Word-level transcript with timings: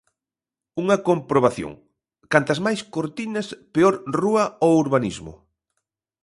Unha 0.81 0.97
comprobación, 1.07 1.73
cantas 2.33 2.59
máis 2.65 2.79
cortinas 2.95 3.47
peor 3.75 3.95
rúa 4.21 4.43
ou 4.65 4.71
urbanismo. 4.83 5.33